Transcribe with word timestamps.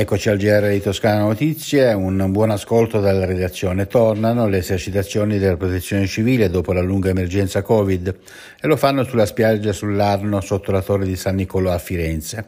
Eccoci 0.00 0.28
al 0.28 0.36
GR 0.36 0.68
di 0.68 0.80
Toscana 0.80 1.22
Notizie, 1.22 1.92
un 1.92 2.30
buon 2.30 2.50
ascolto 2.50 3.00
dalla 3.00 3.24
redazione. 3.24 3.88
Tornano 3.88 4.46
le 4.46 4.58
esercitazioni 4.58 5.38
della 5.38 5.56
protezione 5.56 6.06
civile 6.06 6.48
dopo 6.48 6.72
la 6.72 6.82
lunga 6.82 7.08
emergenza 7.08 7.62
Covid 7.62 8.16
e 8.60 8.66
lo 8.68 8.76
fanno 8.76 9.02
sulla 9.02 9.26
spiaggia 9.26 9.72
sull'Arno 9.72 10.40
sotto 10.40 10.70
la 10.70 10.82
torre 10.82 11.04
di 11.04 11.16
San 11.16 11.34
Nicolò 11.34 11.72
a 11.72 11.78
Firenze. 11.78 12.44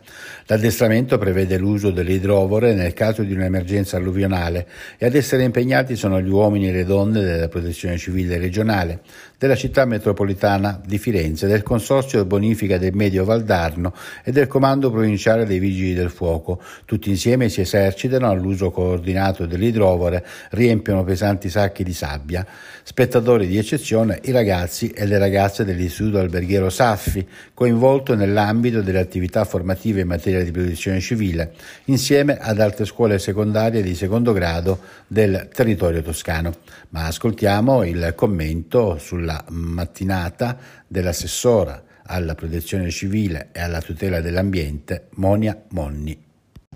L'addestramento 0.47 1.19
prevede 1.19 1.59
l'uso 1.59 1.91
delle 1.91 2.13
idrovore 2.13 2.73
nel 2.73 2.95
caso 2.95 3.25
di 3.25 3.33
un'emergenza 3.33 3.97
alluvionale 3.97 4.69
e 4.97 5.07
ad 5.07 5.17
essere 5.17 5.43
impegnati 5.43 5.97
sono 5.97 6.21
gli 6.21 6.31
uomini 6.31 6.69
e 6.69 6.73
le 6.73 6.85
donne 6.85 7.21
della 7.21 7.49
protezione 7.49 7.99
civile 7.99 8.39
regionale, 8.39 9.01
della 9.39 9.57
città 9.57 9.85
metropolitana 9.87 10.81
di 10.87 10.99
Firenze, 10.99 11.49
del 11.49 11.65
Consorzio 11.65 12.25
Bonifica 12.27 12.79
del 12.79 12.95
Medio 12.95 13.25
Valdarno 13.25 13.93
e 14.23 14.31
del 14.31 14.47
Comando 14.47 14.93
Provinciale 14.93 15.47
dei 15.47 15.59
Vigili 15.59 15.95
del 15.95 16.11
Fuoco, 16.11 16.63
tutti 16.85 17.09
insieme 17.09 17.40
insieme 17.41 17.49
si 17.49 17.61
esercitano 17.61 18.29
all'uso 18.29 18.71
coordinato 18.71 19.47
dell'idrovore, 19.47 20.25
riempiono 20.51 21.05
pesanti 21.05 21.49
sacchi 21.49 21.83
di 21.83 21.95
sabbia. 21.95 22.47
Spettatori 22.83 23.47
di 23.47 23.57
eccezione 23.57 24.21
i 24.25 24.33
ragazzi 24.33 24.89
e 24.89 25.07
le 25.07 25.19
ragazze 25.19 25.65
dell'Istituto 25.65 26.19
Alberghiero 26.19 26.69
Saffi, 26.69 27.27
coinvolto 27.55 28.15
nell'ambito 28.15 28.83
delle 28.83 28.99
attività 28.99 29.45
formative 29.45 30.01
in 30.01 30.09
materia 30.09 30.43
di 30.43 30.51
protezione 30.51 31.01
civile, 31.01 31.55
insieme 31.85 32.37
ad 32.39 32.61
altre 32.61 32.85
scuole 32.85 33.19
secondarie 33.19 33.83
di 33.83 33.95
secondo 33.95 34.33
grado 34.33 34.81
del 35.07 35.49
territorio 35.53 36.03
toscano. 36.03 36.53
Ma 36.91 37.07
ascoltiamo 37.07 37.85
il 37.85 38.13
commento 38.17 38.99
sulla 38.99 39.43
mattinata 39.49 40.59
dell'assessora 40.87 41.85
alla 42.07 42.35
protezione 42.35 42.91
civile 42.91 43.51
e 43.53 43.61
alla 43.61 43.81
tutela 43.81 44.21
dell'ambiente 44.21 45.07
Monia 45.15 45.57
Monni 45.69 46.29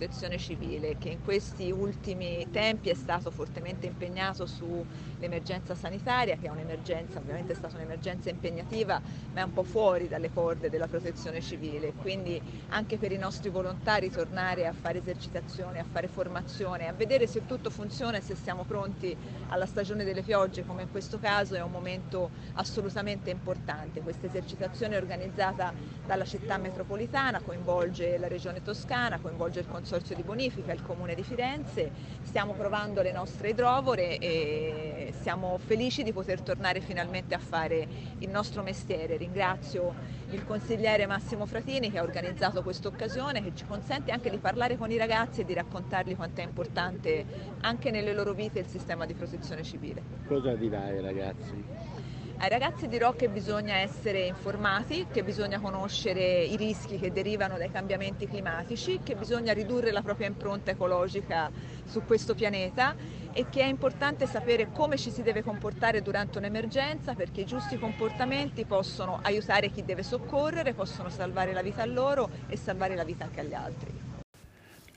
protezione 0.04 0.36
civile 0.36 0.98
che 0.98 1.08
in 1.08 1.22
questi 1.24 1.70
ultimi 1.70 2.46
tempi 2.50 2.90
è 2.90 2.94
stato 2.94 3.30
fortemente 3.30 3.86
impegnato 3.86 4.44
sull'emergenza 4.44 5.74
sanitaria 5.74 6.36
che 6.36 6.46
è 6.46 6.50
un'emergenza, 6.50 7.20
ovviamente 7.20 7.52
è 7.52 7.54
stata 7.54 7.76
un'emergenza 7.76 8.28
impegnativa 8.28 9.00
ma 9.32 9.40
è 9.40 9.42
un 9.42 9.54
po' 9.54 9.62
fuori 9.62 10.06
dalle 10.06 10.30
corde 10.30 10.68
della 10.68 10.88
protezione 10.88 11.40
civile 11.40 11.94
quindi 11.94 12.40
anche 12.68 12.98
per 12.98 13.12
i 13.12 13.16
nostri 13.16 13.48
volontari 13.48 14.10
tornare 14.10 14.66
a 14.66 14.74
fare 14.74 14.98
esercitazione, 14.98 15.78
a 15.78 15.86
fare 15.90 16.06
formazione, 16.06 16.86
a 16.86 16.92
vedere 16.92 17.26
se 17.26 17.46
tutto 17.46 17.70
funziona 17.70 18.18
e 18.18 18.20
se 18.20 18.34
siamo 18.34 18.64
pronti 18.64 19.16
alla 19.48 19.66
stagione 19.66 20.04
delle 20.04 20.22
piogge 20.22 20.66
come 20.66 20.82
in 20.82 20.90
questo 20.90 21.18
caso 21.18 21.54
è 21.54 21.62
un 21.62 21.70
momento 21.70 22.30
assolutamente 22.54 23.30
importante. 23.30 24.02
Questa 24.02 24.26
esercitazione 24.26 24.96
è 24.96 24.98
organizzata 24.98 25.72
dalla 26.04 26.24
città 26.24 26.58
metropolitana, 26.58 27.40
coinvolge 27.40 28.18
la 28.18 28.28
regione 28.28 28.62
toscana, 28.62 29.18
coinvolge 29.18 29.60
il 29.60 29.66
Consiglio 29.66 29.92
consorzio 29.94 30.16
di 30.16 30.22
bonifica, 30.22 30.72
il 30.72 30.82
comune 30.82 31.14
di 31.14 31.22
Firenze, 31.22 31.92
stiamo 32.22 32.52
provando 32.54 33.00
le 33.00 33.12
nostre 33.12 33.50
idrovore 33.50 34.18
e 34.18 35.14
siamo 35.20 35.56
felici 35.58 36.02
di 36.02 36.12
poter 36.12 36.40
tornare 36.40 36.80
finalmente 36.80 37.34
a 37.34 37.38
fare 37.38 37.86
il 38.18 38.28
nostro 38.28 38.62
mestiere. 38.62 39.16
Ringrazio 39.16 39.94
il 40.30 40.42
consigliere 40.44 41.06
Massimo 41.06 41.46
Fratini 41.46 41.92
che 41.92 41.98
ha 41.98 42.02
organizzato 42.02 42.62
questa 42.62 42.88
occasione 42.88 43.40
che 43.40 43.52
ci 43.54 43.64
consente 43.64 44.10
anche 44.10 44.30
di 44.30 44.38
parlare 44.38 44.76
con 44.76 44.90
i 44.90 44.96
ragazzi 44.96 45.42
e 45.42 45.44
di 45.44 45.54
raccontargli 45.54 46.16
quanto 46.16 46.40
è 46.40 46.44
importante 46.44 47.24
anche 47.60 47.92
nelle 47.92 48.12
loro 48.12 48.32
vite 48.32 48.58
il 48.58 48.66
sistema 48.66 49.06
di 49.06 49.14
protezione 49.14 49.62
civile. 49.62 50.02
Cosa 50.26 50.56
dirai 50.56 50.96
ai 50.96 51.02
ragazzi? 51.02 51.93
Ai 52.38 52.48
ragazzi 52.48 52.88
dirò 52.88 53.14
che 53.14 53.28
bisogna 53.28 53.76
essere 53.76 54.26
informati, 54.26 55.06
che 55.08 55.22
bisogna 55.22 55.60
conoscere 55.60 56.42
i 56.42 56.56
rischi 56.56 56.98
che 56.98 57.12
derivano 57.12 57.56
dai 57.58 57.70
cambiamenti 57.70 58.26
climatici, 58.26 59.00
che 59.04 59.14
bisogna 59.14 59.52
ridurre 59.52 59.92
la 59.92 60.02
propria 60.02 60.26
impronta 60.26 60.72
ecologica 60.72 61.50
su 61.84 62.02
questo 62.02 62.34
pianeta 62.34 62.96
e 63.32 63.48
che 63.48 63.60
è 63.62 63.66
importante 63.66 64.26
sapere 64.26 64.72
come 64.72 64.98
ci 64.98 65.12
si 65.12 65.22
deve 65.22 65.44
comportare 65.44 66.02
durante 66.02 66.38
un'emergenza 66.38 67.14
perché 67.14 67.42
i 67.42 67.46
giusti 67.46 67.78
comportamenti 67.78 68.66
possono 68.66 69.20
aiutare 69.22 69.70
chi 69.70 69.84
deve 69.84 70.02
soccorrere, 70.02 70.74
possono 70.74 71.10
salvare 71.10 71.52
la 71.52 71.62
vita 71.62 71.82
a 71.82 71.86
loro 71.86 72.30
e 72.48 72.56
salvare 72.56 72.96
la 72.96 73.04
vita 73.04 73.22
anche 73.22 73.40
agli 73.40 73.54
altri. 73.54 74.03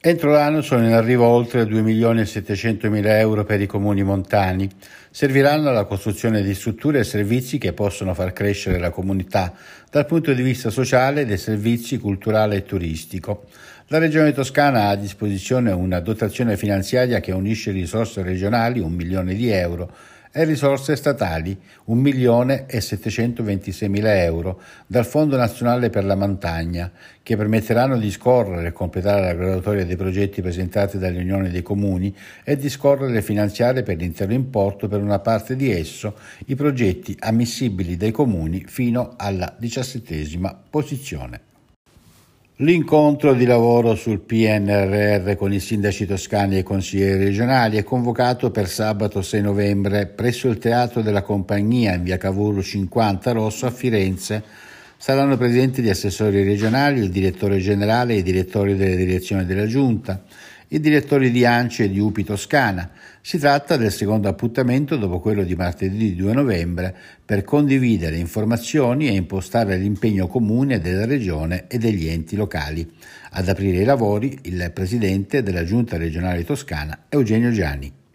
Entro 0.07 0.31
l'anno 0.31 0.62
sono 0.62 0.85
in 0.85 0.94
arrivo 0.94 1.28
oltre 1.28 1.66
2 1.66 1.81
milioni 1.81 2.22
e 2.22 2.25
700 2.25 2.90
mila 2.90 3.19
euro 3.19 3.44
per 3.44 3.59
i 3.59 3.66
comuni 3.66 4.03
montani. 4.03 4.69
Serviranno 5.12 5.68
alla 5.68 5.84
costruzione 5.84 6.41
di 6.44 6.53
strutture 6.53 7.00
e 7.00 7.03
servizi 7.03 7.57
che 7.57 7.73
possono 7.73 8.13
far 8.13 8.31
crescere 8.31 8.79
la 8.79 8.90
comunità 8.90 9.53
dal 9.91 10.06
punto 10.06 10.31
di 10.31 10.41
vista 10.41 10.69
sociale, 10.69 11.25
dei 11.25 11.38
servizi, 11.38 11.97
culturale 11.97 12.56
e 12.56 12.63
turistico. 12.63 13.47
La 13.88 13.97
Regione 13.97 14.31
Toscana 14.31 14.84
ha 14.84 14.90
a 14.91 14.96
disposizione 14.96 15.72
una 15.72 16.00
dotazione 16.00 16.56
finanziaria 16.56 17.19
che 17.19 17.34
unisce 17.34 17.72
risorse 17.72 18.23
regionali, 18.23 18.79
un 18.79 18.94
milione 18.94 19.34
di 19.34 19.50
euro, 19.50 19.91
e 20.32 20.44
risorse 20.44 20.96
statali 20.96 21.58
1 21.86 22.02
milione 22.02 22.66
e 22.68 22.82
726 22.82 23.90
mila 23.90 24.22
euro 24.24 24.62
dal 24.86 25.06
Fondo 25.06 25.38
Nazionale 25.38 25.90
per 25.90 26.06
la 26.06 26.16
Montagna 26.16 26.92
che 27.24 27.36
permetteranno 27.36 27.98
di 27.98 28.12
scorrere 28.12 28.68
e 28.68 28.72
completare 28.72 29.22
la 29.22 29.34
graduatoria 29.34 29.86
dei 29.86 29.96
progetti 29.96 30.42
presentati 30.42 30.98
dalle 30.98 31.20
unioni 31.20 31.50
dei 31.50 31.62
comuni 31.62 32.16
e 32.44 32.56
di 32.56 32.70
scorrere 32.70 33.18
e 33.18 33.22
finanziare 33.22 33.84
per 33.84 33.98
l'intero 33.98 34.34
importo 34.34 34.88
per 34.88 35.02
una 35.02 35.20
parte 35.20 35.56
di 35.56 35.72
esso 35.72 36.16
i 36.46 36.56
progetti 36.56 37.16
ammissibili 37.20 37.98
dai 37.98 38.12
comuni 38.12 38.64
fino 38.68 39.14
alla 39.18 39.54
diciassettesima 39.58 40.58
posizione. 40.70 41.42
L'incontro 42.62 43.35
di 43.35 43.45
lavoro 43.45 43.94
sul 43.94 44.18
PNRR 44.18 45.35
con 45.35 45.53
i 45.53 45.59
sindaci 45.59 46.07
toscani 46.07 46.56
e 46.56 46.59
i 46.59 46.63
consiglieri 46.63 47.25
regionali 47.25 47.78
è 47.78 47.84
convocato 47.84 48.50
per 48.50 48.68
sabato 48.68 49.22
6 49.22 49.41
novembre 49.44 50.07
presso 50.07 50.47
il 50.47 50.57
Teatro 50.57 51.03
della 51.03 51.22
Compagnia 51.22 51.94
in 51.94 52.01
via 52.01 52.17
Cavour 52.17 52.63
50 52.63 53.31
Rosso 53.34 53.67
a 53.67 53.69
Firenze. 53.69 54.44
Saranno 54.97 55.38
presenti 55.38 55.81
gli 55.81 55.90
assessori 55.90 56.44
regionali, 56.44 57.02
il 57.02 57.09
direttore 57.09 57.59
generale 57.59 58.13
e 58.13 58.18
i 58.18 58.24
direttori 58.24 58.75
delle 58.75 58.96
direzioni 58.96 59.46
della 59.46 59.68
Giunta 59.68 60.24
i 60.69 60.80
direttori 60.80 61.31
di 61.31 61.46
ANCI 61.46 61.84
e 61.84 61.90
di 61.90 62.00
UPI 62.00 62.24
Toscana. 62.24 62.90
Si 63.22 63.38
tratta 63.38 63.78
del 63.78 63.91
secondo 63.91 64.28
appuntamento 64.28 64.97
dopo 64.97 65.19
quello 65.19 65.44
di 65.44 65.56
martedì 65.56 66.16
2 66.16 66.34
novembre 66.34 66.96
per 67.24 67.44
condividere 67.44 68.18
informazioni 68.18 69.08
e 69.08 69.13
impostare 69.13 69.78
l'impegno 69.78 70.28
comune 70.28 70.80
della 70.80 71.06
Regione 71.06 71.66
e 71.68 71.78
degli 71.78 72.08
enti 72.08 72.35
locali. 72.35 72.90
Ad 73.31 73.47
aprire 73.47 73.81
i 73.81 73.85
lavori 73.85 74.38
il 74.44 74.72
presidente 74.74 75.44
della 75.44 75.64
Giunta 75.64 75.97
regionale 75.97 76.44
toscana 76.44 77.06
Eugenio 77.09 77.52
Gianni. 77.52 78.06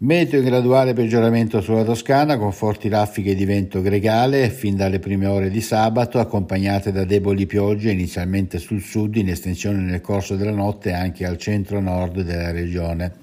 Meteo 0.00 0.38
in 0.38 0.44
graduale 0.44 0.92
peggioramento 0.92 1.60
sulla 1.60 1.82
Toscana 1.82 2.38
con 2.38 2.52
forti 2.52 2.88
raffiche 2.88 3.34
di 3.34 3.44
vento 3.44 3.82
gregale 3.82 4.48
fin 4.48 4.76
dalle 4.76 5.00
prime 5.00 5.26
ore 5.26 5.50
di 5.50 5.60
sabato 5.60 6.20
accompagnate 6.20 6.92
da 6.92 7.04
deboli 7.04 7.46
piogge 7.46 7.90
inizialmente 7.90 8.60
sul 8.60 8.80
sud 8.80 9.16
in 9.16 9.28
estensione 9.28 9.78
nel 9.78 10.00
corso 10.00 10.36
della 10.36 10.52
notte 10.52 10.92
anche 10.92 11.26
al 11.26 11.36
centro-nord 11.36 12.20
della 12.20 12.52
regione. 12.52 13.14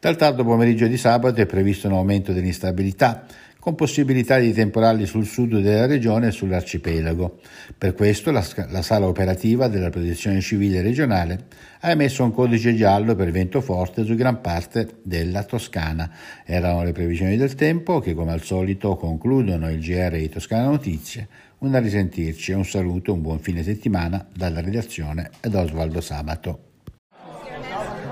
Dal 0.00 0.16
tardo 0.16 0.42
pomeriggio 0.42 0.86
di 0.86 0.96
sabato 0.96 1.42
è 1.42 1.44
previsto 1.44 1.86
un 1.86 1.92
aumento 1.92 2.32
dell'instabilità 2.32 3.26
con 3.66 3.74
possibilità 3.74 4.38
di 4.38 4.52
temporali 4.52 5.06
sul 5.06 5.26
sud 5.26 5.58
della 5.58 5.86
regione 5.86 6.28
e 6.28 6.30
sull'arcipelago. 6.30 7.40
Per 7.76 7.94
questo 7.94 8.30
la, 8.30 8.46
la 8.68 8.80
sala 8.80 9.08
operativa 9.08 9.66
della 9.66 9.90
Protezione 9.90 10.40
Civile 10.40 10.82
regionale 10.82 11.46
ha 11.80 11.90
emesso 11.90 12.22
un 12.22 12.30
codice 12.30 12.76
giallo 12.76 13.16
per 13.16 13.32
vento 13.32 13.60
forte 13.60 14.04
su 14.04 14.14
gran 14.14 14.40
parte 14.40 15.00
della 15.02 15.42
Toscana. 15.42 16.08
Erano 16.44 16.84
le 16.84 16.92
previsioni 16.92 17.36
del 17.36 17.56
tempo 17.56 17.98
che 17.98 18.14
come 18.14 18.30
al 18.30 18.42
solito 18.42 18.94
concludono 18.94 19.68
il 19.68 19.80
GR 19.80 20.16
di 20.16 20.28
Toscana 20.28 20.68
Notizie. 20.68 21.26
Un 21.58 21.76
risentirci 21.80 22.52
e 22.52 22.54
un 22.54 22.64
saluto, 22.64 23.14
un 23.14 23.20
buon 23.20 23.40
fine 23.40 23.64
settimana 23.64 24.24
dalla 24.32 24.60
redazione 24.60 25.30
ed 25.40 25.52
Osvaldo 25.52 26.00
Sabato. 26.00 26.75